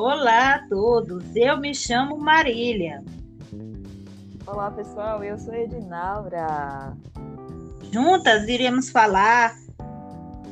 [0.00, 3.02] Olá a todos, eu me chamo Marília.
[4.46, 6.96] Olá pessoal, eu sou Edinaura.
[7.90, 9.56] Juntas iremos falar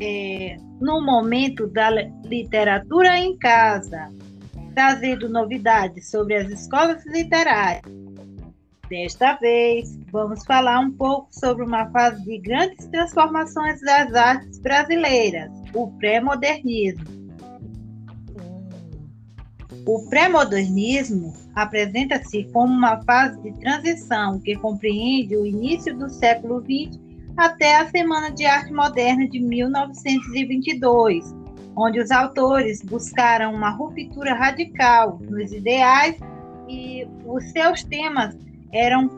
[0.00, 1.90] é, no momento da
[2.24, 4.08] literatura em casa,
[4.74, 7.84] trazendo novidades sobre as escolas literárias.
[8.90, 15.52] Desta vez, vamos falar um pouco sobre uma fase de grandes transformações das artes brasileiras,
[15.72, 17.25] o pré-modernismo.
[19.86, 26.98] O pré-modernismo apresenta-se como uma fase de transição que compreende o início do século XX
[27.36, 31.32] até a Semana de Arte Moderna de 1922,
[31.76, 36.18] onde os autores buscaram uma ruptura radical nos ideais
[36.68, 38.36] e os seus temas
[38.72, 39.08] eram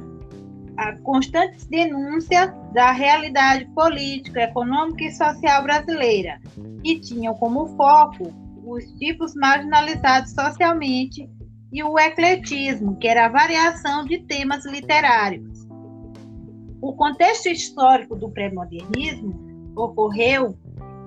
[0.77, 6.39] a constante denúncia da realidade política, econômica e social brasileira,
[6.85, 11.29] e tinham como foco os tipos marginalizados socialmente
[11.73, 15.67] e o ecletismo, que era a variação de temas literários.
[16.81, 20.57] O contexto histórico do pré-modernismo ocorreu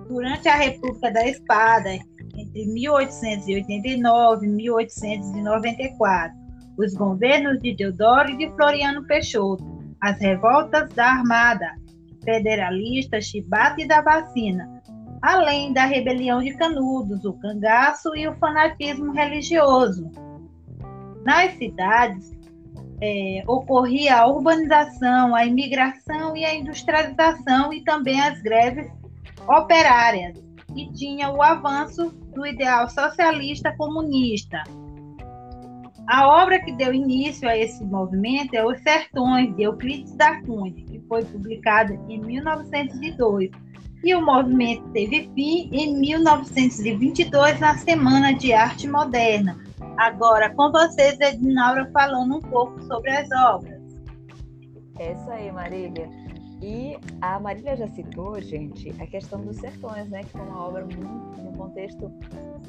[0.07, 1.93] durante a República da Espada,
[2.35, 6.37] entre 1889 e 1894,
[6.77, 9.63] os governos de Deodoro e de Floriano Peixoto,
[10.01, 11.75] as revoltas da Armada,
[12.23, 14.70] federalista, chibata e da vacina,
[15.21, 20.09] além da rebelião de Canudos, o cangaço e o fanatismo religioso.
[21.23, 22.31] Nas cidades,
[22.99, 28.91] é, ocorria a urbanização, a imigração e a industrialização e também as greves
[29.47, 30.41] operárias,
[30.75, 34.63] e tinha o avanço do ideal socialista comunista.
[36.07, 40.73] A obra que deu início a esse movimento é Os Sertões, de Euclides da Cunha,
[40.73, 43.51] que foi publicada em 1902
[44.03, 49.59] e o movimento teve fim em 1922 na Semana de Arte Moderna.
[49.97, 53.81] Agora com vocês, Edinaura, falando um pouco sobre as obras.
[54.97, 56.09] É isso aí, Marília.
[56.61, 60.21] E a Marília já citou, gente, a questão dos sertões, né?
[60.23, 62.11] Que foi uma obra muito, um contexto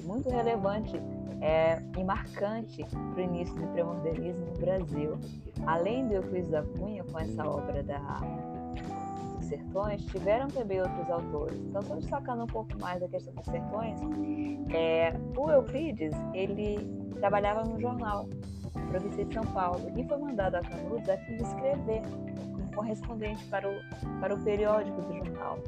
[0.05, 0.97] muito relevante
[1.43, 5.19] é, e marcante para o início do pré-modernismo no Brasil.
[5.67, 7.99] Além do Euclides da Cunha, com essa obra da
[9.53, 11.59] sertões, tiveram também outros autores.
[11.59, 14.01] Então, só destacando um pouco mais da questão dos sertões,
[14.75, 16.79] é, o Euclides, ele
[17.21, 18.29] trabalhava no jornal,
[18.91, 22.03] província de São Paulo, e foi mandado a Canudos a fim de escrever
[22.53, 25.59] como correspondente para o, para o periódico do jornal.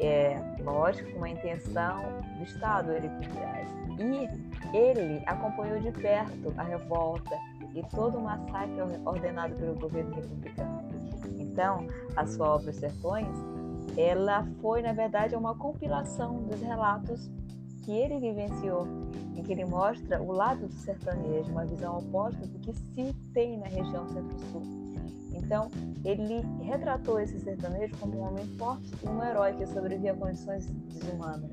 [0.00, 2.02] É, lógico, com uma intenção
[2.36, 3.10] do Estado ele.
[3.98, 7.36] E ele acompanhou de perto a revolta
[7.74, 10.77] e todo o massacre ordenado pelo governo republicano.
[11.58, 13.36] Então, a sua obra Sertões,
[13.96, 17.28] ela foi, na verdade, uma compilação dos relatos
[17.82, 18.86] que ele vivenciou,
[19.34, 23.58] em que ele mostra o lado do sertanejo, uma visão oposta do que se tem
[23.58, 24.62] na região centro-sul.
[25.34, 25.68] Então,
[26.04, 30.70] ele retratou esse sertanejo como um homem forte e um herói que sobrevivia a condições
[30.70, 31.50] desumanas.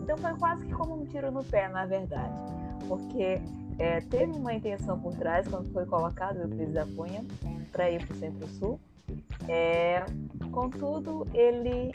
[0.00, 2.32] Então, foi quase que como um tiro no pé, na verdade,
[2.86, 3.42] porque
[3.76, 7.24] é, teve uma intenção por trás quando foi colocado o Euclides da Cunha
[7.72, 8.78] para ir para o Centro-Sul,
[9.48, 10.04] é,
[10.50, 11.92] contudo, ele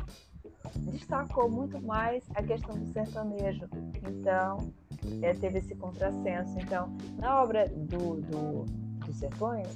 [0.76, 3.68] destacou muito mais a questão do sertanejo.
[4.10, 4.74] Então,
[5.22, 6.60] é, teve esse contrassenso.
[6.60, 8.66] Então, na obra do, do,
[9.06, 9.68] dos Sertões,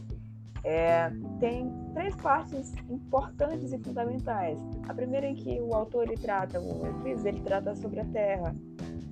[0.64, 1.10] é,
[1.40, 4.60] tem três partes importantes e fundamentais.
[4.88, 8.56] A primeira em que o autor ele trata, o Euclides, ele trata sobre a terra.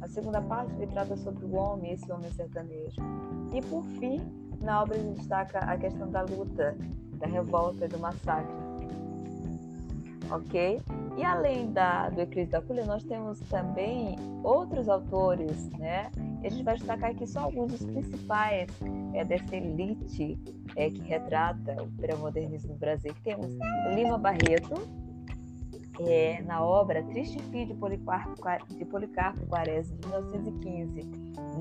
[0.02, 3.02] A segunda parte ele trata sobre o homem, esse homem sertanejo.
[3.54, 4.22] E por fim,
[4.62, 6.78] na obra ele destaca a questão da luta
[7.20, 8.56] da revolta do massacre.
[10.32, 10.82] Ok?
[11.18, 16.12] E além da, do Eclipse da Cunha, nós temos também outros autores, né?
[16.44, 18.70] E a gente vai destacar aqui só alguns dos principais
[19.14, 20.40] é, dessa elite
[20.76, 23.14] é, que retrata o pré-modernismo no Brasil.
[23.24, 23.48] Temos
[23.96, 24.76] Lima Barreto,
[26.08, 28.36] é, na obra Triste Fio de Policarpo,
[28.70, 31.02] de Policarpo Quaresma, de 1915.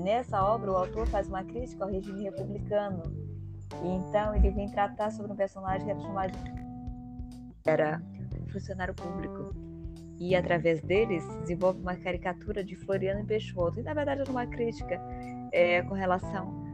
[0.03, 3.03] Nessa obra, o autor faz uma crítica ao regime republicano
[3.83, 6.37] e então ele vem tratar sobre um personagem que era chamado
[7.65, 8.01] era
[8.51, 9.53] funcionário público.
[10.19, 13.79] E através deles desenvolve uma caricatura de Floriano Peixoto.
[13.79, 14.99] E na verdade era uma crítica
[15.51, 16.67] é, com relação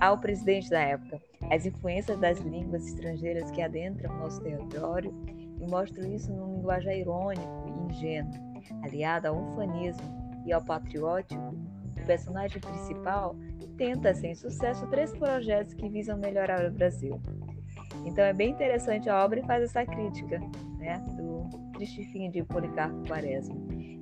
[0.00, 5.14] ao presidente da época, as influências das línguas estrangeiras que adentram nosso território
[5.60, 8.32] e mostram isso num linguagem irônico e ingênuo,
[8.82, 10.02] aliado ao ufanismo
[10.44, 11.54] e ao patriótico.
[12.00, 13.36] O personagem principal
[13.76, 17.20] tenta, sem sucesso, três projetos que visam melhorar o Brasil.
[18.04, 20.38] Então é bem interessante a obra e faz essa crítica
[20.78, 21.34] né, do,
[21.74, 23.56] Triste Fim de Policarpo Quaresma.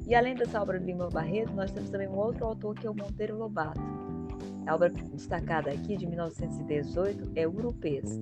[0.06, 2.90] E além dessa obra de Lima Barreto, nós temos também um outro autor que é
[2.90, 3.80] o Monteiro Lobato.
[4.66, 8.20] A obra destacada aqui, de 1918, é Urupês.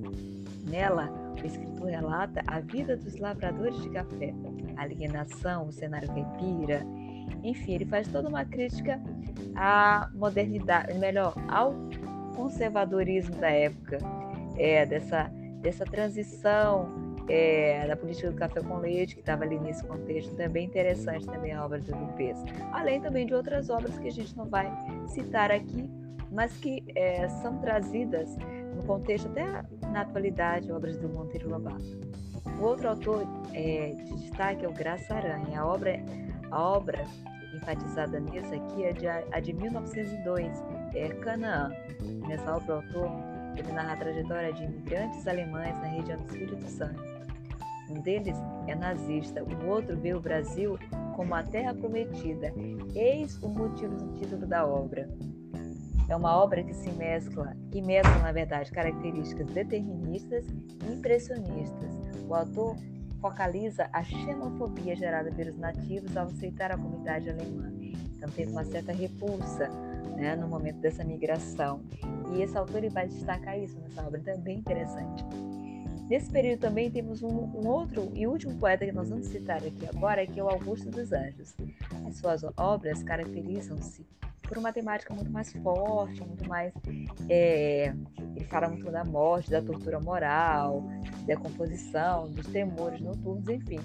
[0.69, 1.11] Nela,
[1.43, 4.33] o escritor relata a vida dos lavradores de café,
[4.77, 6.87] a alienação, o cenário caipira,
[7.43, 9.01] enfim, ele faz toda uma crítica
[9.57, 11.75] à modernidade, melhor, ao
[12.35, 13.99] conservadorismo da época,
[14.57, 15.31] é, dessa,
[15.61, 16.89] dessa transição
[17.29, 21.53] é, da política do café com leite, que estava ali nesse contexto, também interessante também
[21.53, 22.43] a obra do Lupes.
[22.73, 24.71] Além também de outras obras que a gente não vai
[25.07, 25.89] citar aqui,
[26.31, 28.37] mas que é, são trazidas
[28.75, 32.01] no contexto até na atualidade, obras do Monteiro Lobato.
[32.59, 35.61] O outro autor é, de destaque é o Graça Aranha.
[35.61, 36.01] A obra,
[36.51, 37.05] a obra
[37.61, 40.63] enfatizada nessa aqui é de, a de 1902,
[40.95, 41.71] é Canaã.
[42.27, 43.11] Nessa obra, o autor
[43.57, 47.03] ele narra a trajetória de imigrantes alemães na região do Espírito Santo.
[47.91, 48.37] Um deles
[48.69, 50.79] é nazista, o outro vê o Brasil
[51.17, 52.53] como a terra prometida.
[52.95, 55.09] Eis o motivo do título da obra.
[56.09, 61.99] É uma obra que se mescla, que mescla, na verdade, características deterministas e impressionistas.
[62.29, 62.77] O autor
[63.21, 67.71] focaliza a xenofobia gerada pelos nativos ao aceitar a comunidade alemã.
[68.17, 69.69] Então teve uma certa repulsa
[70.17, 71.83] né, no momento dessa migração.
[72.35, 75.25] E esse autor vai destacar isso nessa obra, então é bem interessante.
[76.09, 79.87] Nesse período também temos um, um, outro e último poeta que nós vamos citar aqui
[79.95, 81.55] agora, que é o Augusto dos Anjos.
[82.05, 84.05] As suas obras caracterizam-se
[84.51, 86.73] por uma temática muito mais forte, muito mais.
[87.29, 87.95] É,
[88.35, 90.83] ele fala muito da morte, da tortura moral,
[91.25, 93.79] da composição, dos temores noturnos, enfim.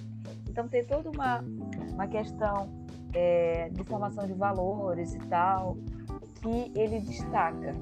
[0.49, 1.45] Então tem toda uma,
[1.93, 2.67] uma questão
[3.13, 5.77] é, de formação de valores e tal,
[6.41, 7.75] que ele destaca.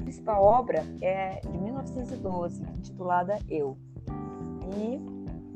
[0.00, 3.78] A principal obra é de 1912, intitulada Eu.
[4.76, 5.00] E,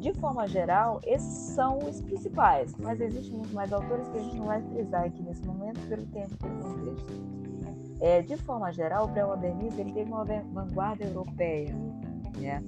[0.01, 4.37] de forma geral, esses são os principais, mas existem muito mais autores que a gente
[4.37, 7.13] não vai frisar aqui nesse momento pelo tempo e pelo contexto.
[8.01, 11.75] É, de forma geral, o pré-modernismo ele teve uma vanguarda europeia,
[12.39, 12.65] né?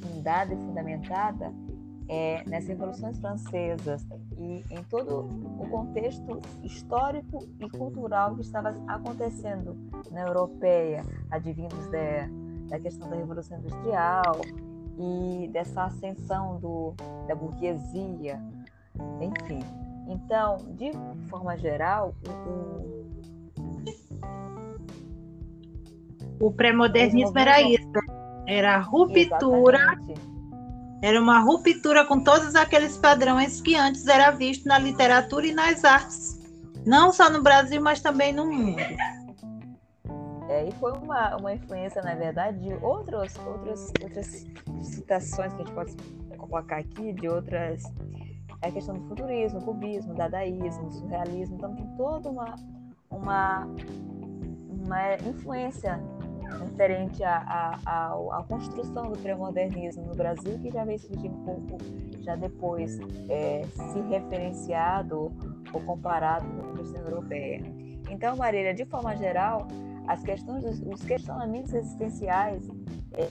[0.00, 1.52] fundada e fundamentada
[2.08, 4.06] é, nas revoluções francesas
[4.38, 5.28] e em todo
[5.58, 9.76] o contexto histórico e cultural que estava acontecendo
[10.12, 12.28] na europeia, advindos da,
[12.68, 14.40] da questão da Revolução Industrial
[14.98, 16.94] e dessa ascensão do,
[17.26, 18.40] da burguesia,
[19.20, 19.60] enfim.
[20.08, 20.92] Então, de
[21.28, 22.14] forma geral,
[26.40, 27.88] o, o pré-modernismo era isso,
[28.46, 30.34] era a ruptura Exatamente
[31.04, 35.84] era uma ruptura com todos aqueles padrões que antes era visto na literatura e nas
[35.84, 36.40] artes,
[36.86, 38.80] não só no Brasil, mas também no mundo.
[40.54, 44.46] É, e foi uma, uma influência, na verdade, de outros, outros, outras
[44.82, 45.96] citações que a gente pode
[46.38, 47.82] colocar aqui, de outras.
[48.62, 51.56] É a questão do futurismo, cubismo, dadaísmo, surrealismo.
[51.56, 52.54] Então, tem toda uma,
[53.10, 53.66] uma,
[54.70, 56.00] uma influência
[56.60, 61.78] referente à, à, construção do pré-modernismo no Brasil, que já veio surgir um pouco
[62.20, 65.32] já depois é, se referenciado
[65.72, 67.60] ou comparado com a questão europeia.
[68.08, 69.66] Então, Marília, de forma geral,
[70.06, 72.68] as questões, os questionamentos existenciais
[73.12, 73.28] é,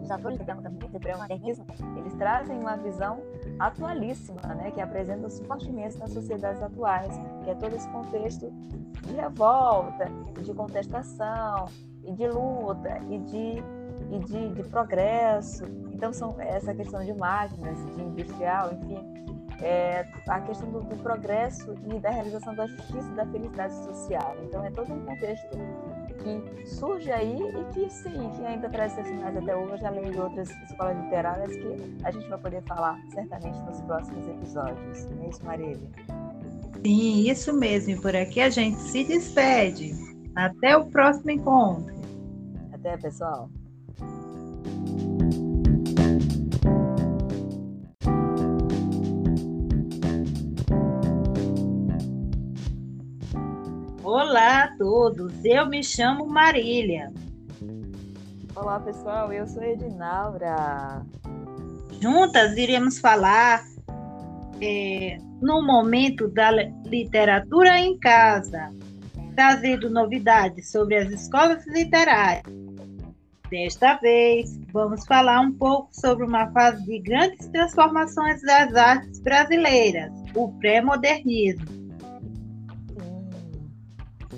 [0.00, 1.66] dos autores do pré-modernismo,
[1.98, 3.20] eles trazem uma visão
[3.58, 8.50] atualíssima, né, que apresenta-se fortemente nas sociedades atuais, que é todo esse contexto
[9.02, 10.06] de revolta,
[10.42, 11.66] de contestação,
[12.06, 13.62] e de luta, e de,
[14.10, 15.64] e de, de progresso.
[15.92, 21.74] Então, são essa questão de máquinas, de industrial, enfim, é, a questão do, do, progresso
[21.92, 24.36] e da realização da justiça e da felicidade social.
[24.42, 25.56] Então, é todo um contexto
[26.22, 30.20] que surge aí e que, sim, que ainda traz seus sinais até hoje, além de
[30.20, 35.06] outras escolas literárias que a gente vai poder falar certamente nos próximos episódios.
[35.06, 35.90] Não é isso, Marília?
[36.84, 37.92] Sim, isso mesmo.
[37.92, 39.92] E por aqui a gente se despede.
[40.34, 41.94] Até o próximo encontro.
[42.72, 43.48] Até, pessoal.
[54.16, 57.12] Olá a todos, eu me chamo Marília.
[58.54, 61.04] Olá pessoal, eu sou Edinaura.
[62.00, 63.64] Juntas iremos falar
[64.62, 68.70] é, no momento da literatura em casa,
[69.34, 72.44] trazendo novidades sobre as escolas literárias.
[73.50, 80.12] Desta vez, vamos falar um pouco sobre uma fase de grandes transformações das artes brasileiras,
[80.36, 81.83] o pré-modernismo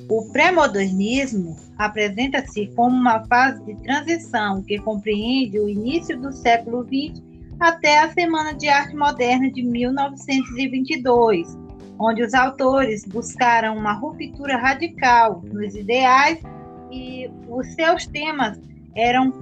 [0.09, 7.21] O pré-modernismo apresenta-se como uma fase de transição que compreende o início do século XX
[7.59, 11.59] até a Semana de Arte Moderna de 1922,
[11.99, 16.41] onde os autores buscaram uma ruptura radical nos ideais
[16.93, 18.61] e os seus temas
[18.95, 19.33] eram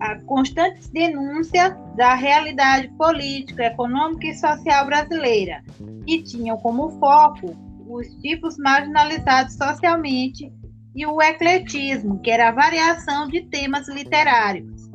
[0.00, 5.64] a constantes denúncias da realidade política, econômica e social brasileira,
[6.06, 10.52] que tinham como foco os tipos marginalizados socialmente
[10.94, 14.88] e o ecletismo, que era a variação de temas literários.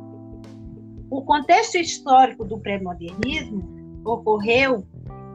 [1.10, 4.86] O contexto histórico do pré-modernismo ocorreu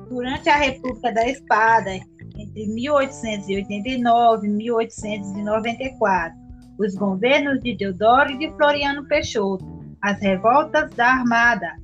[0.10, 1.92] durante a República da Espada,
[2.38, 6.38] entre 1889 e 1894,
[6.80, 9.66] os governos de Deodoro e de Floriano Peixoto,
[10.02, 11.76] as revoltas da Armada,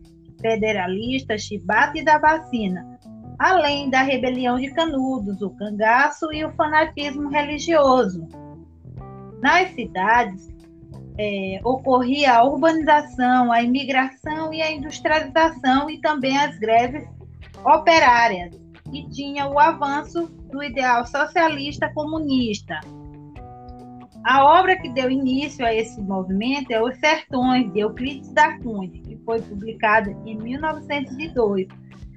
[0.41, 2.94] federalista, chibata e da vacina,
[3.37, 8.27] além da rebelião de Canudos, o cangaço e o fanatismo religioso.
[9.41, 10.47] Nas cidades,
[11.17, 17.07] é, ocorria a urbanização, a imigração e a industrialização e também as greves
[17.63, 18.59] operárias,
[18.91, 22.79] e tinha o avanço do ideal socialista comunista.
[24.23, 28.89] A obra que deu início a esse movimento é Os Sertões, de Euclides da Cunha,
[28.89, 31.67] que foi publicada em 1902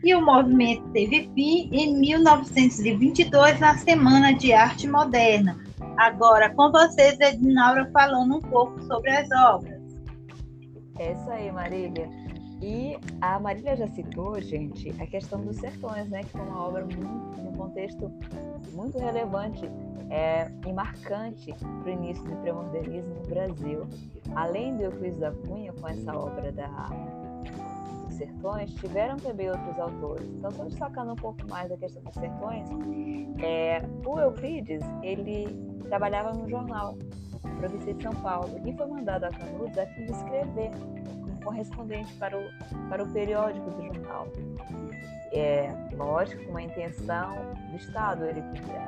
[0.03, 5.59] e o movimento teve fim em 1922 na Semana de Arte Moderna.
[5.97, 9.79] Agora com vocês, Ednaura, falando um pouco sobre as obras.
[10.99, 12.09] É isso aí, Marília.
[12.61, 16.23] E a Marília já citou, gente, a questão dos sertões, né?
[16.23, 18.13] Que foi uma obra muito, um contexto
[18.73, 19.69] muito relevante
[20.11, 23.87] é, e marcante para o início do pré-modernismo no Brasil.
[24.35, 26.69] Além do Euclides da Cunha, com essa obra da
[28.19, 30.29] sertões, tiveram também outros autores.
[30.29, 32.69] Então, só destacando um pouco mais da questão dos sertões,
[33.43, 35.47] é, o Euclides, ele
[35.89, 36.97] trabalhava no jornal
[37.59, 42.13] Província de São Paulo e foi mandado a Canudos a fim de escrever como correspondente
[42.15, 44.29] para o, para o periódico do jornal.
[45.33, 47.35] É, lógico, com uma intenção
[47.71, 48.79] do Estado ele por.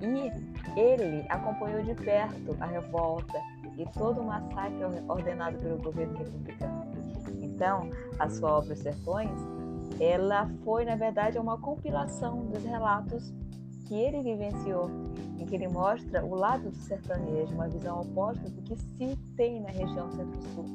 [0.00, 3.40] E ele acompanhou de perto a revolta
[3.76, 4.78] e todo o massacre
[5.08, 6.87] ordenado pelo governo republicano.
[7.58, 9.36] Então, a sua obra Sertões,
[9.98, 13.34] ela foi, na verdade, uma compilação dos relatos
[13.88, 14.88] que ele vivenciou,
[15.36, 19.60] em que ele mostra o lado do sertanejo, uma visão oposta do que se tem
[19.60, 20.66] na região centro-sul.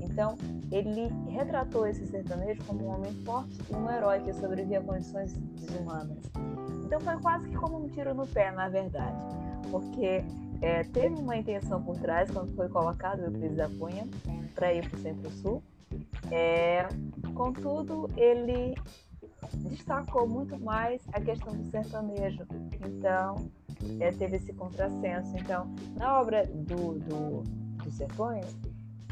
[0.00, 0.36] Então,
[0.70, 5.32] ele retratou esse sertanejo como um homem forte e um herói que sobrevivia a condições
[5.32, 6.30] desumanas.
[6.84, 9.16] Então, foi quase que como um tiro no pé, na verdade,
[9.72, 10.24] porque
[10.60, 14.06] é, teve uma intenção por trás quando foi colocado o Euclides da Cunha
[14.54, 15.62] para ir para o Centro-Sul,
[16.30, 16.88] é,
[17.34, 18.74] contudo, ele
[19.68, 22.46] destacou muito mais a questão do sertanejo.
[22.86, 23.50] Então,
[24.00, 25.36] é, teve esse contrassenso.
[25.36, 27.42] Então, na obra do, do,
[27.90, 28.46] Sertões,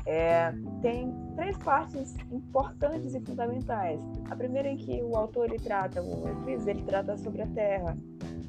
[0.07, 4.01] é, tem três partes importantes e fundamentais.
[4.31, 7.99] A primeira em que o autor ele trata, o Euclides, ele trata sobre a terra.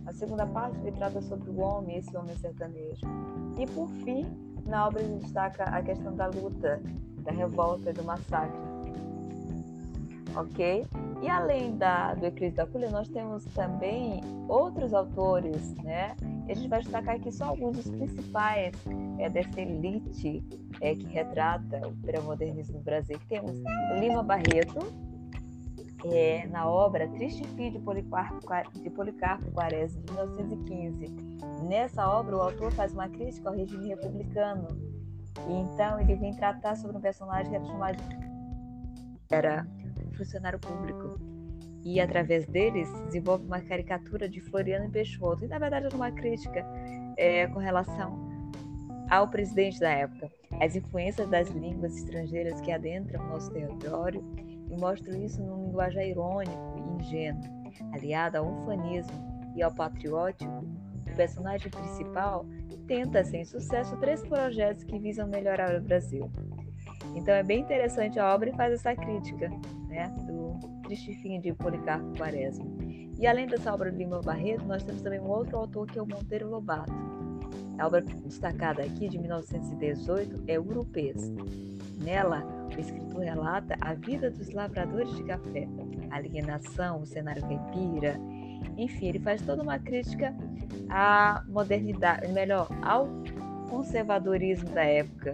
[0.05, 3.05] A segunda parte ele trata sobre o homem, esse homem sertanejo.
[3.57, 4.25] E por fim,
[4.65, 6.81] na obra ele destaca a questão da luta
[7.21, 8.59] da revolta, do massacre.
[10.35, 10.85] Ok?
[11.21, 16.15] E além da, do Eclipse da Cunha, nós temos também outros autores, né?
[16.47, 18.73] E a gente vai destacar aqui só alguns dos principais
[19.19, 20.43] é, dessa elite
[20.79, 23.19] é, que retrata o pré-modernismo no Brasil.
[23.27, 23.51] Temos
[23.99, 24.79] Lima Barreto,
[26.05, 28.39] é, na obra Triste Fim de Policarpo,
[28.73, 31.05] de Policarpo Quaresma, de 1915.
[31.67, 34.67] Nessa obra, o autor faz uma crítica ao regime republicano
[35.47, 37.97] e então ele vem tratar sobre um personagem que era chamado
[39.29, 39.67] era
[40.17, 41.19] funcionário público.
[41.83, 45.45] E através deles desenvolve uma caricatura de Floriano Peixoto.
[45.45, 46.63] E na verdade era uma crítica
[47.17, 48.29] é, com relação
[49.09, 54.23] ao presidente da época, as influências das línguas estrangeiras que adentram nosso território
[54.69, 57.43] e mostram isso num linguagem irônico e ingênuo,
[57.93, 59.11] aliado ao ufanismo
[59.53, 60.65] e ao patriótico.
[61.11, 62.45] O personagem principal
[62.91, 66.29] tenta, sem sucesso, três projetos que visam melhorar o Brasil.
[67.15, 69.49] Então é bem interessante a obra e faz essa crítica
[69.87, 72.65] né, do triste fim de Policarpo Quaresma.
[73.17, 76.01] E além dessa obra de Lima Barreto, nós temos também um outro autor que é
[76.01, 76.91] o Monteiro Lobato.
[77.79, 81.31] A obra destacada aqui, de 1918, é Urupês.
[82.03, 82.43] Nela,
[82.75, 85.65] o escritor relata a vida dos lavradores de café,
[86.09, 88.19] a alienação, o cenário caipira,
[88.77, 90.33] enfim, ele faz toda uma crítica
[90.89, 93.07] à modernidade, melhor, ao
[93.69, 95.31] conservadorismo da época,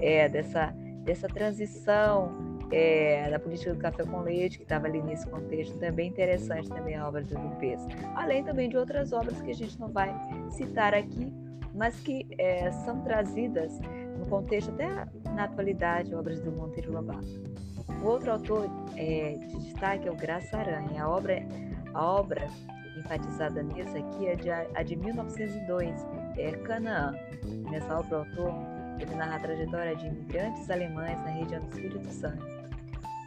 [0.00, 0.74] é, dessa,
[1.04, 5.88] dessa transição é, da política do café com leite, que estava ali nesse contexto, então
[5.88, 7.86] é interessante também a obra do Lupes.
[8.14, 10.14] Além também de outras obras que a gente não vai
[10.50, 11.32] citar aqui,
[11.74, 13.78] mas que é, são trazidas
[14.18, 17.40] no contexto até na atualidade, obras do Monteiro Lobato.
[18.02, 21.04] O outro autor é, de destaque é o Graça Aranha.
[21.04, 21.42] A obra,
[21.94, 22.48] a obra
[22.96, 26.06] enfatizada nisso aqui é de, a de 1902,
[26.36, 27.14] é Canaã.
[27.70, 28.54] Nessa obra, o autor
[28.98, 32.44] ele narra a trajetória de imigrantes alemães na região do Espírito Santo.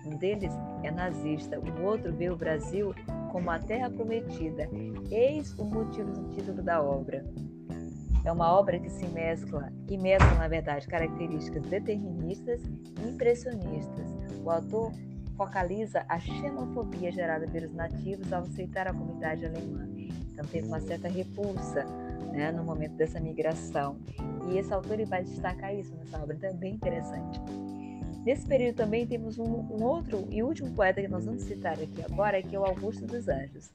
[0.06, 0.52] Um deles
[0.84, 2.94] é nazista, o outro vê o Brasil
[3.32, 4.70] como a terra prometida.
[5.10, 7.26] Eis o motivo do título da obra.
[8.26, 14.14] É uma obra que se mescla, que mescla, na verdade, características deterministas e impressionistas.
[14.44, 14.92] O autor
[15.36, 19.88] focaliza a xenofobia gerada pelos nativos ao aceitar a comunidade alemã.
[20.32, 21.86] Então teve uma certa repulsa
[22.32, 23.98] né, no momento dessa migração.
[24.50, 27.40] E esse autor ele vai destacar isso nessa obra, então é bem interessante.
[28.26, 32.04] Nesse período também temos um, um, outro e último poeta que nós vamos citar aqui
[32.10, 33.70] agora, que é o Augusto dos Anjos.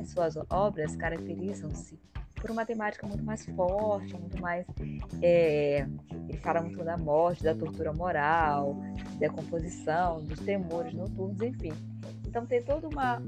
[0.00, 1.98] As suas obras caracterizam-se
[2.40, 4.66] por uma temática muito mais forte, muito mais.
[5.22, 5.86] É,
[6.28, 8.76] ele fala muito da morte, da tortura moral,
[9.18, 11.72] da composição, dos temores noturnos, enfim.
[12.26, 13.20] Então tem toda uma,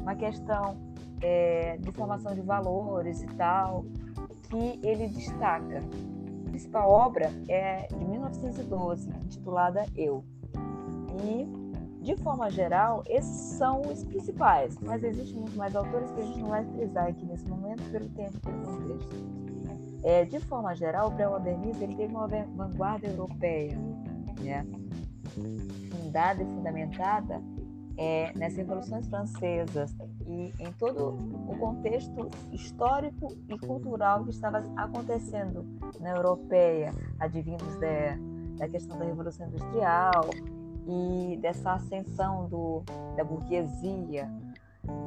[0.00, 3.84] uma questão é, de formação de valores e tal,
[4.48, 5.82] que ele destaca.
[6.46, 10.24] A principal obra é de 1912, intitulada Eu.
[11.24, 11.59] E
[12.00, 16.40] de forma geral, esses são os principais, mas existem muito mais autores que a gente
[16.40, 19.40] não vai frisar aqui nesse momento pelo tempo pelo contexto.
[20.02, 23.78] É, de forma geral, o pré-modernismo ele teve uma vanguarda europeia,
[24.40, 24.66] né?
[25.90, 27.42] fundada e fundamentada
[27.98, 29.94] é, nas revoluções francesas
[30.26, 35.66] e em todo o contexto histórico e cultural que estava acontecendo
[36.00, 38.16] na europeia, advindos da,
[38.56, 40.30] da questão da Revolução Industrial,
[40.90, 42.82] e dessa ascensão do,
[43.16, 44.28] da burguesia,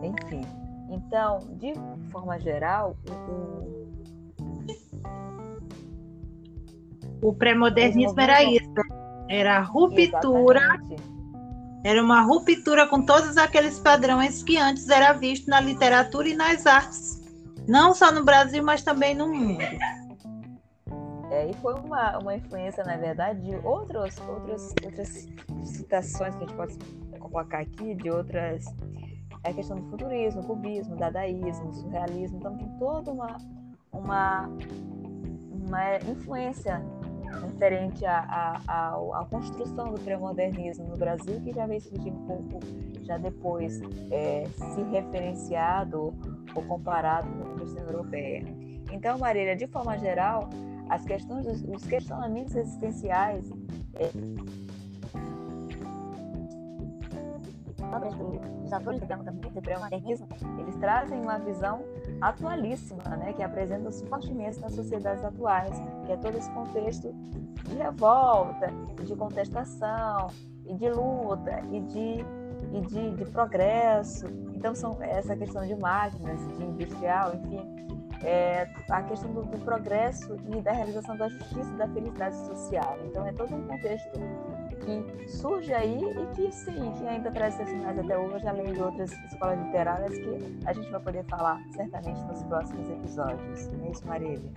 [0.02, 0.42] enfim.
[0.90, 1.74] Então, de
[2.10, 2.96] forma geral,
[7.22, 8.72] o, o pré-modernismo era isso,
[9.28, 11.04] era a ruptura, Exatamente.
[11.84, 16.66] era uma ruptura com todos aqueles padrões que antes era visto na literatura e nas
[16.66, 17.22] artes,
[17.68, 19.64] não só no Brasil, mas também no mundo.
[21.34, 25.28] É, e foi uma, uma influência, na verdade, de outros, outros, outras
[25.64, 26.78] citações que a gente pode
[27.20, 28.64] colocar aqui, de outras.
[29.44, 32.38] É a questão do futurismo, cubismo, dadaísmo, surrealismo.
[32.38, 33.36] Então, tem toda uma,
[33.92, 34.48] uma,
[35.52, 36.80] uma influência
[37.42, 42.60] referente à, à, construção do pré-modernismo no Brasil, que já veio surgir um pouco
[43.02, 46.14] já depois é, se referenciado
[46.54, 48.46] ou comparado com a questão europeia.
[48.92, 50.48] Então, Marília, de forma geral,
[50.94, 53.52] as questões, os questionamentos existenciais
[53.96, 54.12] é,
[58.62, 60.28] dos autores do pré-modernismo,
[60.60, 61.84] eles trazem uma visão
[62.22, 65.76] atualíssima, né, que apresenta-se fortemente nas sociedades atuais,
[66.06, 67.12] que é todo esse contexto
[67.68, 68.68] de revolta,
[69.04, 70.28] de contestação,
[70.66, 72.26] e de luta, e de,
[72.72, 74.28] e de, de progresso.
[74.54, 77.84] Então, são essa questão de máquinas, de industrial, enfim,
[78.24, 82.98] é, a questão do, do, progresso e da realização da justiça e da felicidade social.
[83.06, 84.20] Então, é todo um contexto
[84.84, 88.82] que surge aí e que, sim, que ainda traz seus sinais até hoje, além de
[88.82, 93.68] outras escolas literárias que a gente vai poder falar certamente nos próximos episódios.
[93.74, 94.52] Não é isso, Marília?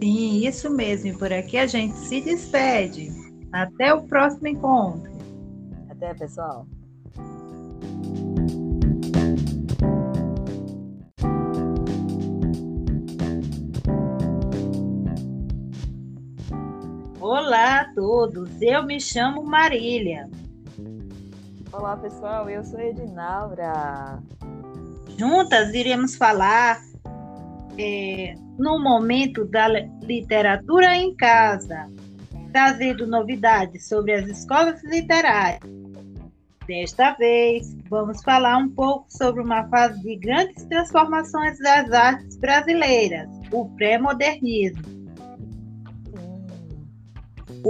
[0.00, 1.08] Sim, isso mesmo.
[1.08, 3.10] E por aqui a gente se despede.
[3.52, 5.10] Até o próximo encontro.
[5.90, 6.66] Até, pessoal.
[17.30, 20.30] Olá a todos, eu me chamo Marília.
[21.70, 24.18] Olá pessoal, eu sou Edinaura.
[25.18, 26.80] Juntas iremos falar
[27.78, 31.86] é, no momento da literatura em casa,
[32.50, 35.60] trazendo novidades sobre as escolas literárias.
[36.66, 43.28] Desta vez, vamos falar um pouco sobre uma fase de grandes transformações das artes brasileiras,
[43.52, 44.97] o pré-modernismo.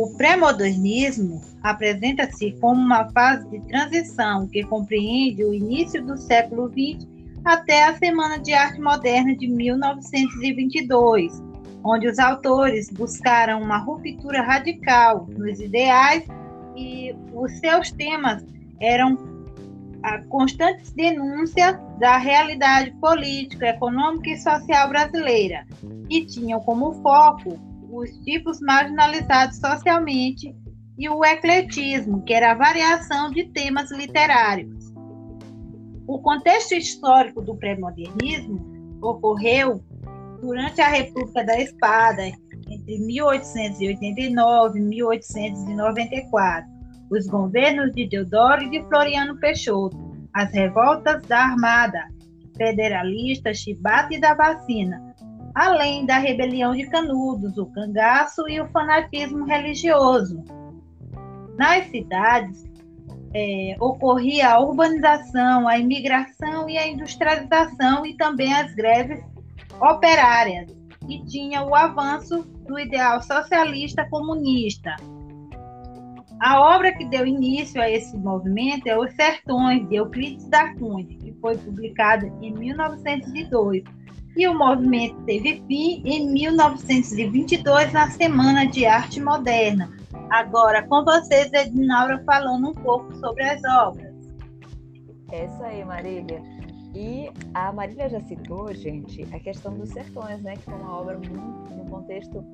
[0.01, 7.05] O pré-modernismo apresenta-se como uma fase de transição que compreende o início do século XX
[7.45, 11.43] até a Semana de Arte Moderna de 1922,
[11.83, 16.23] onde os autores buscaram uma ruptura radical nos ideais
[16.77, 18.47] e os seus temas
[18.81, 19.19] eram
[20.05, 25.67] a constante denúncia da realidade política, econômica e social brasileira,
[26.09, 27.59] e tinham como foco
[27.91, 30.55] os tipos marginalizados socialmente
[30.99, 34.93] e o ecletismo, que era a variação de temas literários.
[36.07, 39.83] O contexto histórico do pré-modernismo ocorreu
[40.41, 46.69] durante a República da Espada, entre 1889 e 1894,
[47.11, 49.97] os governos de Deodoro e de Floriano Peixoto,
[50.35, 52.07] as revoltas da Armada,
[52.57, 55.08] federalista, chibata e da vacina,
[55.59, 60.45] além da rebelião de Canudos, o cangaço e o fanatismo religioso.
[61.59, 62.65] Nas cidades,
[63.35, 69.21] é, ocorria a urbanização, a imigração e a industrialização e também as greves
[69.81, 70.71] operárias,
[71.09, 74.95] e tinha o avanço do ideal socialista comunista.
[76.41, 81.19] A obra que deu início a esse movimento é Os Sertões, de Euclides da Cunha,
[81.19, 83.98] que foi publicada em 1902.
[84.39, 89.91] E o movimento teve fim em 1922, na Semana de Arte Moderna.
[90.31, 94.15] Agora, com vocês, Edinaura, falando um pouco sobre as obras.
[95.33, 96.41] É isso aí, Marília.
[96.95, 100.55] E a Marília já citou, gente, a questão dos sertões, né?
[100.55, 102.45] Que foi uma obra muito, um contexto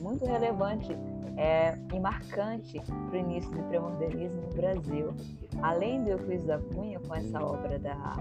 [0.00, 0.94] muito relevante
[1.38, 5.14] é, e marcante para o início do pré-modernismo no Brasil.
[5.62, 8.16] Além do Euclides da Cunha, com essa obra da,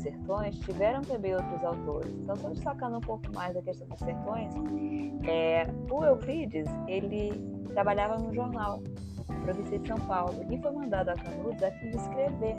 [0.00, 2.12] sertões, tiveram também outros autores.
[2.12, 4.52] Então, só destacando um pouco mais a questão dos sertões,
[5.24, 7.32] é, o Euclides, ele
[7.72, 8.82] trabalhava no jornal
[9.44, 12.56] Província de São Paulo e foi mandado a Canudos a fim de escrever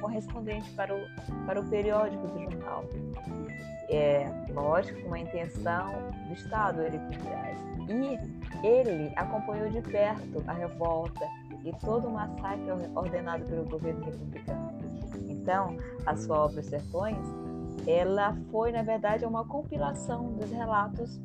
[0.00, 2.84] correspondente para o, para o periódico do jornal.
[3.88, 5.92] É, lógico, com a intenção
[6.26, 7.22] do Estado ele por.
[7.88, 11.26] E ele acompanhou de perto a revolta
[11.64, 14.81] e todo o massacre ordenado pelo governo republicano.
[15.42, 15.76] Então,
[16.06, 17.18] a sua obra Sertões,
[17.86, 21.20] ela foi, na verdade, uma compilação dos relatos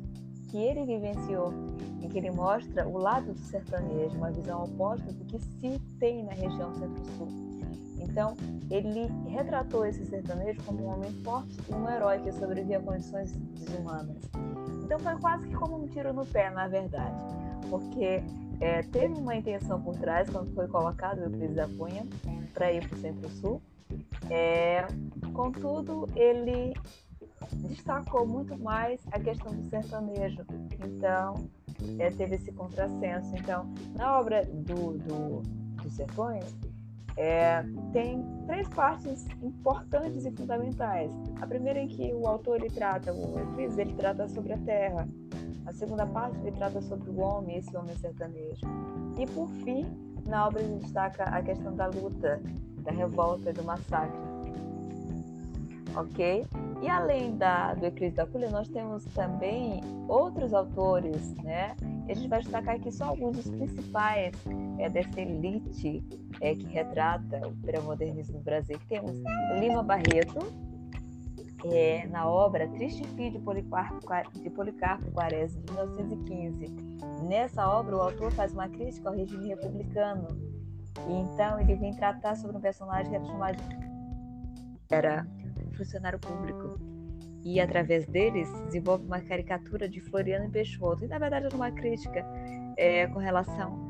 [0.50, 1.52] que ele vivenciou,
[2.02, 6.24] em que ele mostra o lado do sertanejo, uma visão oposta do que se tem
[6.24, 7.48] na região centro-sul
[8.18, 8.36] então,
[8.70, 13.32] ele retratou esse sertanejo como um homem forte e um herói que sobrevivia a condições
[13.32, 14.16] desumanas.
[14.84, 17.14] Então, foi quase que como um tiro no pé, na verdade,
[17.68, 18.22] porque
[18.60, 22.06] é, teve uma intenção por trás quando foi colocado o Euclides da Cunha
[22.54, 23.62] para ir para o Centro-Sul.
[24.30, 24.86] É,
[25.32, 26.74] contudo, ele
[27.54, 30.44] destacou muito mais a questão do sertanejo.
[30.84, 31.48] Então,
[31.98, 33.34] é, teve esse contrassenso.
[33.36, 35.58] Então, na obra do, do,
[35.90, 36.44] Sertões,
[37.16, 41.10] é, tem três partes importantes e fundamentais.
[41.40, 45.08] A primeira em que o autor ele trata, o Euclides, ele trata sobre a terra.
[45.66, 48.66] A segunda parte ele trata sobre o homem, esse homem sertanejo.
[49.18, 49.86] E por fim,
[50.26, 52.40] na obra ele destaca a questão da luta,
[52.88, 54.18] da revolta, do massacre.
[55.94, 56.46] Ok?
[56.80, 61.74] E além da, do Euclides da Cunha, nós temos também outros autores, né?
[62.08, 64.34] a gente vai destacar aqui só alguns dos principais
[64.78, 66.02] é, dessa elite
[66.40, 68.78] é, que retrata o pré-modernismo no Brasil.
[68.88, 69.12] Temos
[69.60, 70.38] Lima Barreto,
[71.64, 74.00] é, na obra Triste Fim de Policarpo,
[74.40, 76.66] de Policarpo Quaresma, de 1915.
[77.28, 80.47] Nessa obra, o autor faz uma crítica ao regime republicano.
[81.06, 83.88] E então ele vem tratar sobre um personagem que era chamado de
[84.90, 85.26] era
[85.76, 86.80] funcionário público
[87.44, 91.04] e através deles desenvolve uma caricatura de Floriano Peixoto.
[91.04, 92.24] E na verdade era uma crítica
[92.76, 93.88] é, com relação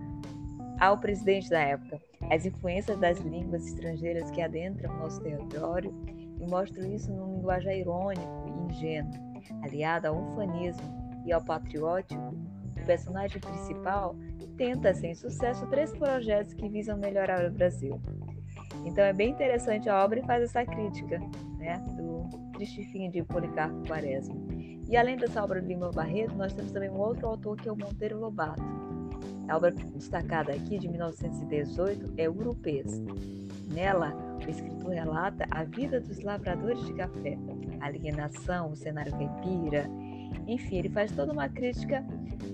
[0.81, 5.93] ao presidente da época, as influências das línguas estrangeiras que adentram nosso território
[6.41, 9.13] e mostram isso num linguajar irônico e ingênuo,
[9.63, 12.35] aliado ao ufanismo e ao patriótico.
[12.81, 14.15] O personagem principal
[14.59, 17.99] tenta, sem sucesso, três projetos que visam melhorar o Brasil.
[18.85, 21.19] Então é bem interessante a obra e faz essa crítica
[21.59, 24.35] né, do triste fim de Policarpo Quaresma.
[24.91, 27.73] E além dessa obra de Lima Barreto, nós temos também um outro autor que é
[27.73, 28.63] o Monteiro Lobato.
[29.49, 33.01] A obra destacada aqui, de 1918, é Urupês.
[33.73, 37.39] Nela, o escritor relata a vida dos lavradores de café,
[37.81, 39.89] a alienação, o cenário caipira,
[40.47, 42.05] enfim, ele faz toda uma crítica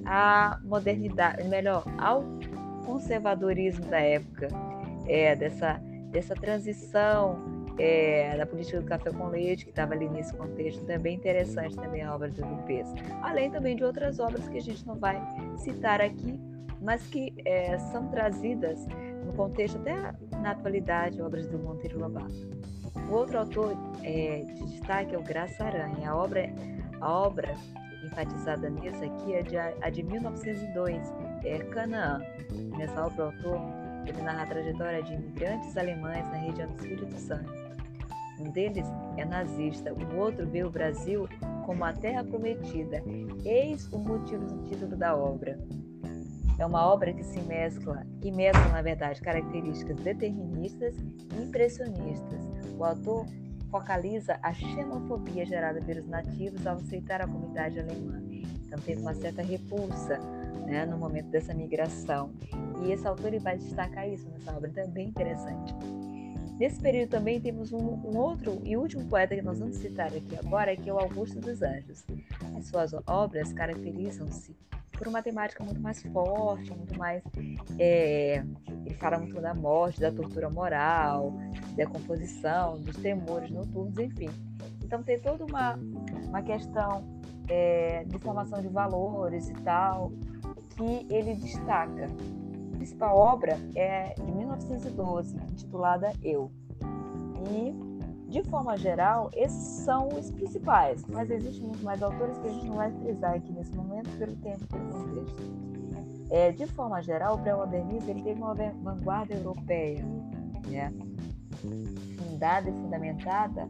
[0.04, 2.24] à modernidade, melhor, ao
[2.84, 4.48] conservadorismo da época,
[5.06, 10.32] é, dessa, dessa transição é, da política do café com leite, que estava ali nesse
[10.34, 12.88] contexto, também interessante também a obra do Lupes.
[13.22, 15.20] Além também de outras obras que a gente não vai
[15.56, 16.38] citar aqui,
[16.80, 18.86] mas que é, são trazidas
[19.24, 22.48] no contexto até na atualidade, obras do Monteiro Lobato.
[23.08, 26.10] O outro autor é, de destaque é o Graça Aranha.
[26.10, 26.50] A obra,
[27.00, 27.54] a obra
[28.04, 31.12] enfatizada nisso aqui é de, a de 1902,
[31.44, 32.20] é Canaã.
[32.76, 33.60] Nessa obra, o autor
[34.06, 37.64] ele narra a trajetória de imigrantes alemães na região do Espírito Santo
[38.38, 41.28] um deles é nazista, o outro vê o Brasil
[41.64, 43.02] como a terra prometida.
[43.44, 45.58] Eis o motivo do título da obra.
[46.58, 52.48] é uma obra que se mescla, que mescla, na verdade, características deterministas e impressionistas.
[52.76, 53.26] O autor
[53.74, 58.22] focaliza a xenofobia gerada pelos nativos ao aceitar a comunidade alemã.
[58.64, 60.16] Então teve uma certa repulsa
[60.64, 62.30] né, no momento dessa migração.
[62.84, 65.74] E esse autor vai destacar isso nessa obra, então é bem interessante.
[66.56, 70.38] Nesse período também temos um, um, outro e último poeta que nós vamos citar aqui
[70.38, 72.04] agora, que é o Augusto dos Anjos.
[72.56, 74.54] As suas obras caracterizam-se
[74.96, 77.22] por uma temática muito mais forte, muito mais.
[77.78, 78.44] É,
[78.84, 81.34] ele fala muito da morte, da tortura moral,
[81.76, 84.30] da composição, dos temores noturnos, enfim.
[84.82, 85.78] Então tem toda uma,
[86.28, 87.04] uma questão
[87.48, 90.12] é, de formação de valores e tal,
[90.76, 92.08] que ele destaca
[92.84, 96.50] principal obra é de 1912, intitulada Eu.
[97.50, 97.93] E,
[98.34, 102.66] de forma geral, esses são os principais, mas existem muito mais autores que a gente
[102.66, 105.42] não vai frisar aqui nesse momento pelo tempo pelo contexto.
[106.30, 110.04] É, de forma geral, o pré-modernismo ele teve uma vanguarda europeia,
[110.66, 110.92] né?
[112.18, 113.68] fundada e fundamentada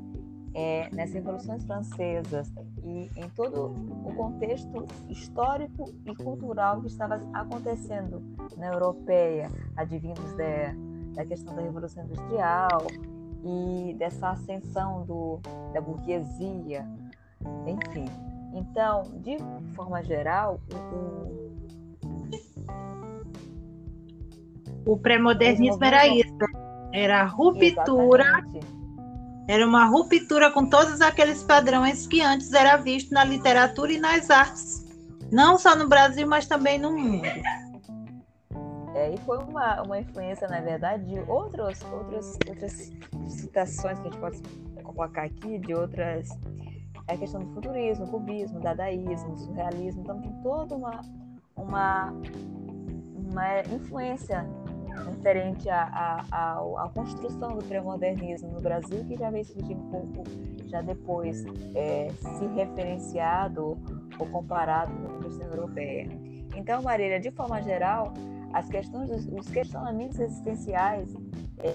[0.54, 2.50] é, nas revoluções francesas
[2.82, 8.22] e em todo o contexto histórico e cultural que estava acontecendo
[8.56, 9.46] na europeia,
[9.76, 10.74] advindos da,
[11.16, 12.78] da questão da Revolução Industrial
[13.44, 15.40] e dessa ascensão do,
[15.72, 16.86] da burguesia,
[17.66, 18.06] enfim.
[18.54, 19.36] Então, de
[19.74, 20.60] forma geral,
[24.86, 26.36] o, o pré-modernismo era isso,
[26.92, 28.74] era a ruptura Exatamente
[29.46, 34.30] era uma ruptura com todos aqueles padrões que antes era visto na literatura e nas
[34.30, 34.86] artes,
[35.30, 37.28] não só no Brasil, mas também no mundo.
[38.94, 42.92] É, e foi uma, uma influência, na verdade, de outros, outros, outras
[43.28, 44.40] citações que a gente pode
[44.82, 46.28] colocar aqui, de outras.
[47.08, 50.02] É a questão do futurismo, cubismo, dadaísmo, surrealismo.
[50.02, 51.00] Então, tem toda uma,
[51.56, 52.12] uma,
[53.30, 54.46] uma influência
[55.10, 60.22] referente à, à, à, construção do pré-modernismo no Brasil, que já veio surgir um pouco
[60.66, 63.76] já depois é, se referenciado
[64.18, 66.08] ou comparado com a questão europeia.
[66.54, 68.14] Então, Marília, de forma geral,
[68.54, 71.14] as questões, os questionamentos existenciais
[71.58, 71.74] é,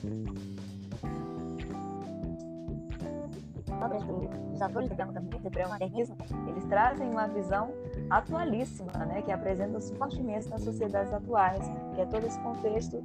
[4.51, 7.71] dos autores do pré-modernismo, eles trazem uma visão
[8.09, 11.61] atualíssima, né, que apresenta-se fortemente nas sociedades atuais,
[11.93, 13.01] que é todo esse contexto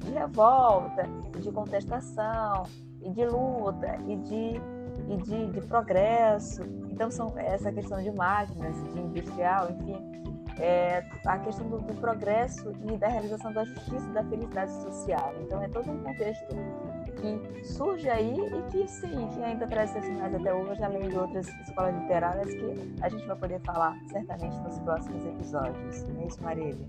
[0.00, 1.02] de revolta,
[1.40, 2.64] de contestação,
[3.02, 4.60] e de luta, e de,
[5.08, 6.62] e de, de progresso.
[6.90, 10.25] Então, são essa questão de máquinas, de industrial, enfim,
[10.58, 15.34] é, a questão do, do, progresso e da realização da justiça e da felicidade social.
[15.42, 16.46] Então, é todo um contexto
[17.16, 21.48] que surge aí e que sim, que ainda traz sinais até hoje, além de outras
[21.66, 26.02] escolas literárias que a gente vai poder falar certamente nos próximos episódios.
[26.08, 26.86] Não é isso, Marília?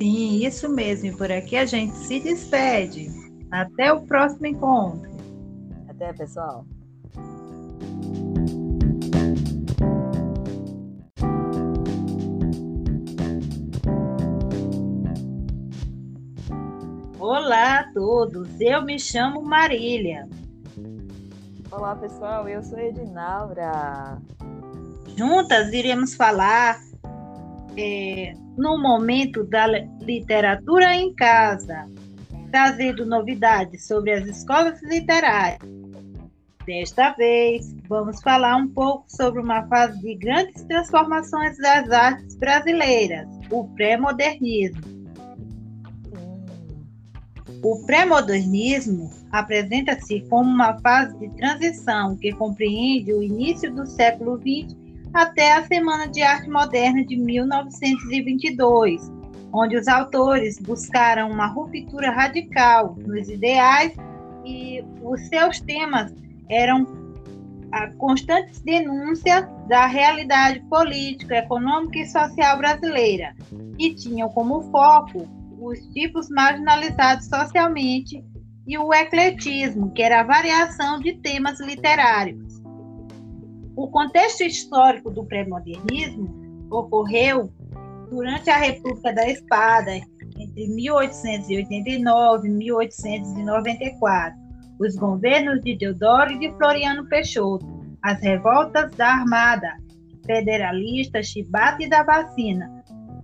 [0.00, 1.06] Sim, isso mesmo.
[1.06, 3.08] E por aqui a gente se despede.
[3.50, 5.10] Até o próximo encontro.
[5.88, 6.66] Até, pessoal.
[17.26, 20.28] Olá a todos, eu me chamo Marília.
[21.72, 24.20] Olá pessoal, eu sou Edinaura.
[25.16, 26.78] Juntas iremos falar
[27.78, 29.66] é, no momento da
[30.02, 31.88] literatura em casa,
[32.50, 35.62] trazendo novidades sobre as escolas literárias.
[36.66, 43.26] Desta vez, vamos falar um pouco sobre uma fase de grandes transformações das artes brasileiras,
[43.50, 44.93] o pré-modernismo.
[47.64, 54.76] O pré-modernismo apresenta-se como uma fase de transição que compreende o início do século XX
[55.14, 59.10] até a Semana de Arte Moderna de 1922,
[59.50, 63.94] onde os autores buscaram uma ruptura radical nos ideais
[64.44, 66.14] e os seus temas
[66.50, 66.86] eram
[67.72, 73.34] a constante denúncia da realidade política, econômica e social brasileira,
[73.78, 75.26] e tinham como foco
[75.58, 78.24] os tipos marginalizados socialmente
[78.66, 82.62] e o ecletismo, que era a variação de temas literários.
[83.76, 87.52] O contexto histórico do pré-modernismo ocorreu
[88.10, 89.96] durante a República da Espada,
[90.38, 94.38] entre 1889 e 1894,
[94.78, 97.66] os governos de Deodoro e de Floriano Peixoto,
[98.02, 99.76] as revoltas da Armada,
[100.26, 102.73] federalista, chibata e da vacina,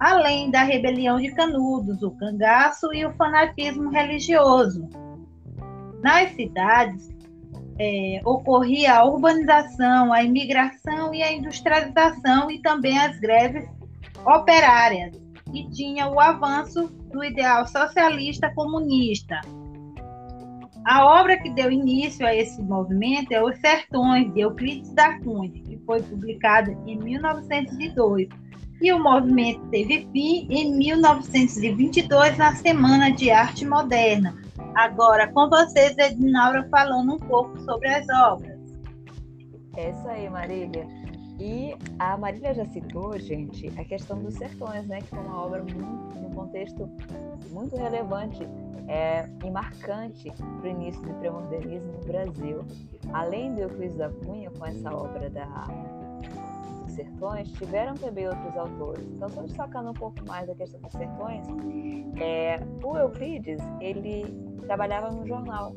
[0.00, 4.88] além da rebelião de Canudos, o cangaço e o fanatismo religioso.
[6.02, 7.10] Nas cidades,
[7.78, 13.68] é, ocorria a urbanização, a imigração e a industrialização e também as greves
[14.24, 15.20] operárias.
[15.52, 19.40] e tinha o avanço do ideal socialista comunista.
[20.86, 25.50] A obra que deu início a esse movimento é Os Sertões, de Euclides da Cunha,
[25.50, 28.28] que foi publicada em 1902.
[28.80, 34.34] E o movimento teve fim em 1922, na Semana de Arte Moderna.
[34.74, 38.58] Agora, com vocês, Edinaura, falando um pouco sobre as obras.
[39.76, 40.86] É isso aí, Marília.
[41.38, 45.00] E a Marília já citou, gente, a questão dos sertões, né?
[45.00, 46.88] Que foi uma obra muito, um contexto
[47.50, 48.46] muito relevante
[48.88, 52.64] é, e marcante para o início do pré-modernismo no Brasil.
[53.12, 55.66] Além do Euclides da Cunha, com essa obra da,
[56.90, 59.06] dos sertões, tiveram também outros autores.
[59.06, 61.46] Então, só destacando um pouco mais a questão dos sertões,
[62.20, 64.24] é, o Euclides, ele
[64.66, 65.74] trabalhava no jornal,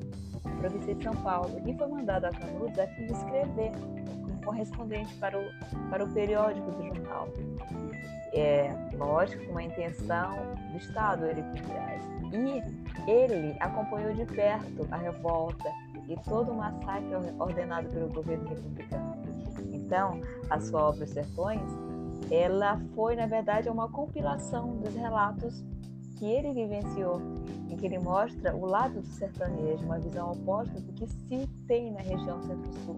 [0.60, 3.72] província de São Paulo, e foi mandado a Canudos a fim de escrever
[4.44, 7.28] correspondente para o, para o periódico do jornal.
[8.34, 10.36] É, lógico, uma intenção
[10.72, 12.02] do Estado ele trás.
[12.34, 15.70] E ele acompanhou de perto a revolta
[16.10, 19.23] e todo o massacre ordenado pelo governo republicano.
[19.94, 21.62] Então, a sua obra Sertões,
[22.32, 25.64] ela foi, na verdade, uma compilação dos relatos
[26.18, 27.22] que ele vivenciou,
[27.70, 31.92] em que ele mostra o lado do sertanejo, uma visão oposta do que se tem
[31.92, 32.96] na região centro-sul.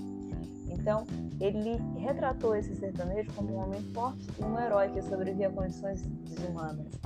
[0.70, 1.06] Então,
[1.42, 6.02] ele retratou esse sertanejo como um homem forte e um herói que sobrevivia a condições
[6.02, 6.98] desumanas.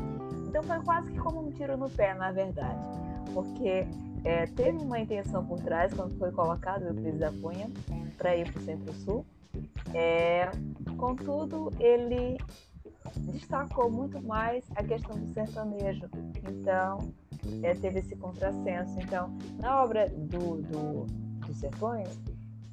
[0.48, 2.80] Então, foi quase que como um tiro no pé, na verdade,
[3.34, 3.88] porque
[4.24, 7.68] é, teve uma intenção por trás quando foi colocado o Euclides da Cunha
[8.20, 9.26] para ir para o Centro-Sul.
[9.94, 10.50] É,
[10.98, 12.38] contudo, ele
[13.32, 16.08] destacou muito mais a questão do sertanejo.
[16.50, 17.14] Então,
[17.64, 19.00] é, teve esse contrassenso.
[19.00, 21.06] Então, na obra do, do,
[21.46, 22.10] dos Sertões,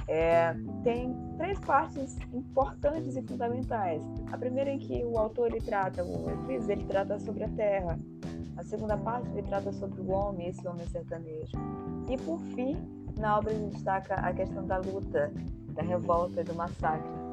[0.08, 4.02] é, tem três partes importantes e fundamentais.
[4.30, 7.98] A primeira em que o autor ele trata, o Euclides, ele trata sobre a terra.
[8.56, 11.56] A segunda parte ele trata sobre o homem, esse homem sertanejo.
[12.08, 12.76] E por fim,
[13.18, 15.32] na obra ele destaca a questão da luta,
[15.76, 17.26] da revolta do massacre.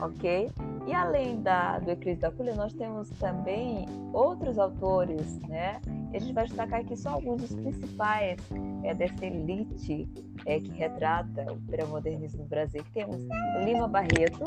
[0.00, 0.50] Ok?
[0.86, 5.80] E além da, do Euclides da Cunha, nós temos também outros autores, né?
[6.12, 8.40] E a gente vai destacar aqui só alguns dos principais
[8.82, 10.08] é, dessa elite
[10.46, 12.82] é, que retrata o pré-modernismo no Brasil.
[12.94, 13.22] Temos
[13.64, 14.44] Lima Barreto,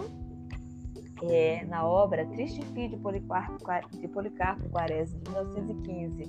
[1.29, 3.57] é, na obra Triste Fim de Policarpo,
[3.91, 6.23] de Policarpo Quaresma, de 1915.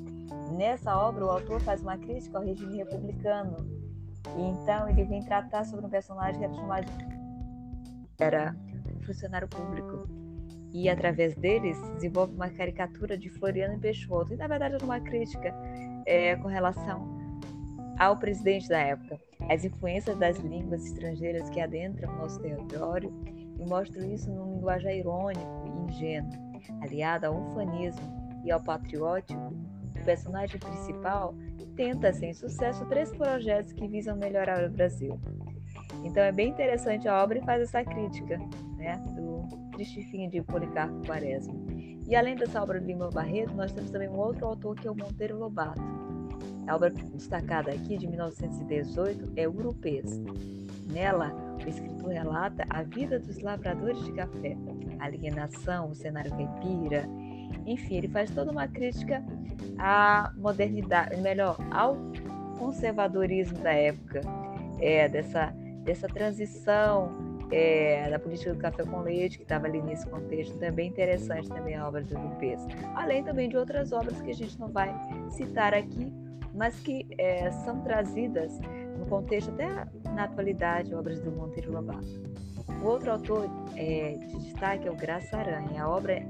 [0.56, 3.83] Nessa obra, o autor faz uma crítica ao regime republicano.
[4.36, 6.86] E então ele vem tratar sobre um personagem que era chamado
[8.18, 8.56] era
[9.04, 10.08] funcionário público
[10.72, 15.54] e através deles desenvolve uma caricatura de Floriano Peixoto e na verdade era uma crítica
[16.06, 17.24] é, com relação
[17.98, 23.12] ao presidente da época, as influências das línguas estrangeiras que adentram nosso território
[23.58, 26.32] e mostram isso num linguajar irônico e ingênuo,
[26.80, 28.02] aliado ao ufanismo
[28.44, 29.54] e ao patriótico.
[30.04, 31.34] Personagem principal
[31.74, 35.18] tenta, sem sucesso, três projetos que visam melhorar o Brasil.
[36.04, 38.38] Então é bem interessante a obra e faz essa crítica
[38.76, 41.54] né, do triste fim de Policarpo Quaresma.
[42.06, 44.90] E além dessa obra de Lima Barreto, nós temos também um outro autor que é
[44.90, 45.80] o Monteiro Lobato.
[46.66, 50.18] A obra destacada aqui, de 1918, é Urupês.
[50.90, 51.32] Nela,
[51.64, 54.56] o escritor relata a vida dos lavradores de café,
[54.98, 57.08] a alienação, o cenário caipira,
[57.66, 59.24] enfim, ele faz toda uma crítica
[59.78, 61.96] à modernidade, melhor, ao
[62.58, 64.20] conservadorismo da época,
[64.80, 70.06] é, dessa, dessa transição é, da política do café com leite, que estava ali nesse
[70.06, 72.60] contexto, também interessante também a obra do Lupes.
[72.94, 74.94] Além também de outras obras que a gente não vai
[75.30, 76.12] citar aqui,
[76.54, 78.58] mas que é, são trazidas
[78.98, 82.22] no contexto até na atualidade, obras do Monteiro Lobato.
[82.82, 85.84] O outro autor é, de destaque é o Graça Aranha.
[85.84, 86.22] A obra,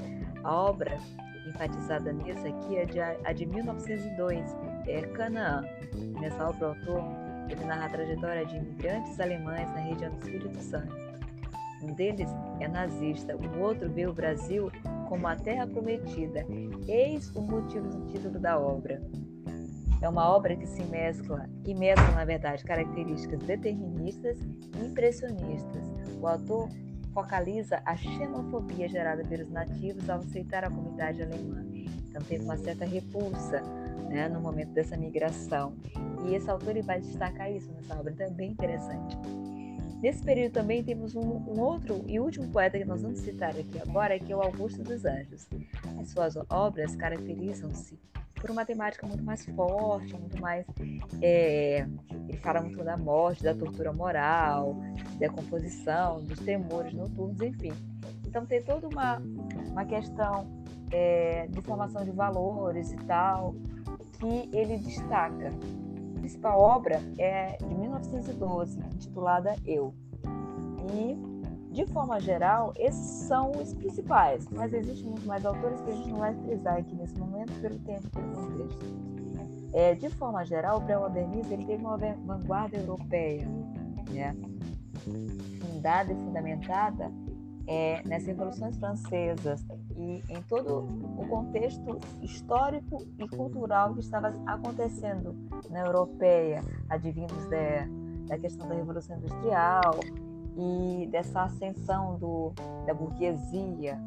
[0.43, 0.99] a obra
[1.49, 5.63] enfatizada nisso aqui é de, a de 1902, é Canaã.
[6.21, 7.03] Nessa obra, o autor
[7.49, 11.05] ele narra a trajetória de imigrantes alemães na região do Espírito Santo
[11.85, 12.31] um deles
[12.61, 14.71] é nazista, o outro vê o Brasil
[15.09, 16.47] como a terra prometida.
[16.89, 19.03] Eis o motivo do título da obra.
[20.01, 25.85] É uma obra que se mescla, que mescla, na verdade, características deterministas e impressionistas.
[26.21, 26.69] O autor
[27.15, 31.65] focaliza a xenofobia gerada pelos nativos ao aceitar a comunidade alemã.
[32.09, 33.63] Então teve uma certa repulsa
[34.09, 35.75] né, no momento dessa migração.
[36.27, 39.17] E esse autor ele vai destacar isso nessa obra, então é bem interessante.
[40.03, 43.81] Nesse período também temos um, um, outro e último poeta que nós vamos citar aqui
[43.81, 45.49] agora, que é o Augusto dos Anjos.
[45.99, 47.99] As suas obras caracterizam-se
[48.45, 50.67] por uma temática muito mais forte, muito mais.
[51.23, 51.89] É,
[52.29, 54.77] ele fala muito da morte, da tortura moral,
[55.19, 57.73] da composição, dos temores noturnos, enfim.
[58.27, 59.17] Então tem toda uma,
[59.71, 63.55] uma questão é, de formação de valores e tal,
[64.21, 65.49] que ele destaca.
[65.49, 69.95] A principal obra é de 1912, intitulada Eu.
[70.93, 71.34] E,
[71.75, 76.09] de forma geral, esses são os principais, mas existem muito mais autores que a gente
[76.09, 78.85] não vai frisar aqui nesse momento pelo tempo pelo contexto.
[79.73, 83.45] É, de forma geral, o pré-modernismo ele teve uma vanguarda europeia,
[84.13, 84.37] né?
[85.61, 87.11] fundada e fundamentada
[87.67, 89.67] é, nas revoluções francesas
[89.97, 90.87] e em todo
[91.19, 95.35] o contexto histórico e cultural que estava acontecendo
[95.69, 97.89] na europeia, advindos da,
[98.29, 99.99] da questão da revolução industrial
[100.57, 102.53] e dessa ascensão do,
[102.87, 103.99] da burguesia,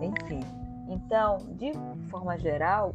[0.00, 0.40] enfim.
[0.88, 1.72] Então, de
[2.08, 2.94] forma geral,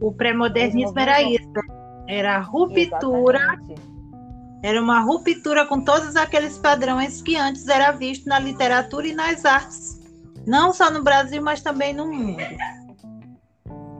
[0.00, 1.50] o, o pré-modernismo era isso,
[2.06, 3.38] era a ruptura.
[3.38, 3.96] Exatamente.
[4.62, 9.44] Era uma ruptura com todos aqueles padrões que antes era visto na literatura e nas
[9.44, 10.00] artes,
[10.46, 12.42] não só no Brasil, mas também no mundo.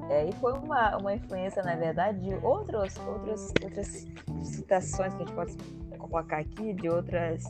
[0.08, 4.06] É, e foi uma, uma influência, na verdade, de outros, outros, outras
[4.42, 5.56] citações que a gente pode
[5.98, 7.44] colocar aqui, de outras.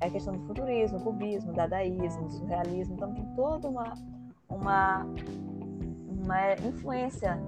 [0.00, 2.94] É a questão do futurismo, cubismo, dadaísmo, surrealismo.
[2.94, 3.94] Então, tem toda uma,
[4.48, 5.06] uma,
[6.08, 7.38] uma influência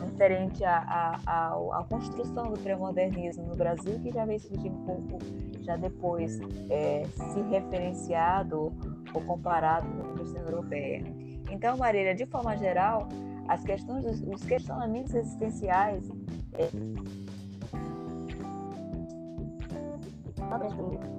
[0.00, 5.18] referente à, à, construção do pré-modernismo no Brasil, que já veio surgir um pouco
[5.62, 6.38] já depois
[6.70, 8.72] é, se referenciado
[9.14, 11.02] ou comparado com a questão europeia.
[11.50, 13.08] Então, Marília, de forma geral,
[13.48, 16.08] as questões, os questionamentos existenciais
[16.54, 16.70] é,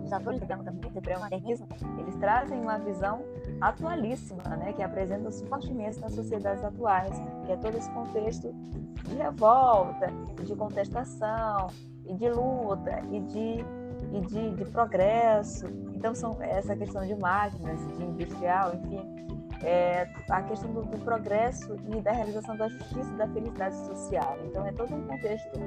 [0.03, 1.67] os atores do pré-modernismo,
[1.99, 3.21] eles trazem uma visão
[3.59, 7.11] atualíssima, né, que apresenta os fortemente nas sociedades atuais,
[7.45, 8.53] que é todo esse contexto
[9.03, 10.07] de revolta,
[10.43, 11.67] de contestação,
[12.05, 13.65] e de luta, e de,
[14.13, 15.65] e de, de progresso.
[15.93, 19.16] Então, são essa questão de máquinas, de industrial, enfim,
[19.63, 24.37] é, a questão do, do, progresso e da realização da justiça e da felicidade social.
[24.45, 25.59] Então, é todo um contexto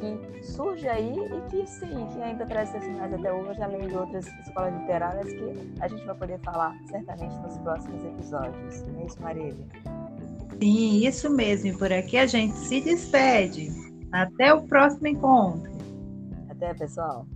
[0.00, 3.96] que surge aí e que sim, que ainda traz seus sinais até hoje, além de
[3.96, 8.82] outras escolas literárias que a gente vai poder falar certamente nos próximos episódios.
[8.88, 9.66] Não é isso, Marília?
[10.60, 11.68] Sim, isso mesmo.
[11.68, 13.70] E por aqui a gente se despede.
[14.12, 15.72] Até o próximo encontro.
[16.50, 17.26] Até, pessoal.